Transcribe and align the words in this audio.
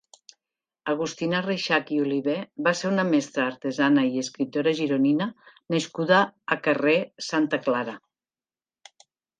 Agustina 0.93 1.41
Reixach 1.45 1.91
i 1.97 1.99
Oliver 2.05 2.37
va 2.69 2.73
ser 2.79 2.91
una 2.93 3.05
mestra, 3.11 3.47
artesana 3.53 4.07
i 4.15 4.25
escriptora 4.25 4.75
gironina 4.83 5.31
nascuda 5.77 6.27
a 6.57 6.61
Carrer 6.71 6.99
Santa 7.31 7.63
Clara. 7.69 7.99